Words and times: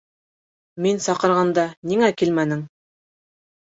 —Мин 0.85 1.03
саҡырғанда 1.09 1.69
ниңә 1.93 2.13
килмәнең? 2.19 2.69